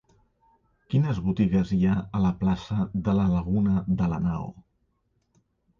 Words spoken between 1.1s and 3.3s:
botigues hi ha a la plaça de la